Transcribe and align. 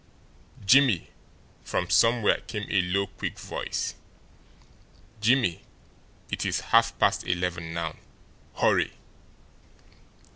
"JIMMIE!" 0.65 1.11
from 1.63 1.91
somewhere 1.91 2.41
came 2.47 2.65
a 2.71 2.81
low, 2.81 3.05
quick 3.05 3.37
voice. 3.37 3.93
"Jimmie, 5.19 5.61
it 6.31 6.43
is 6.43 6.61
half 6.73 6.97
past 6.97 7.23
eleven 7.27 7.71
now 7.71 7.95
HURRY." 8.55 8.93